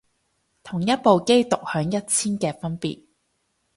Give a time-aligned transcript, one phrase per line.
[0.63, 3.03] 同一部機獨享一千嘅分別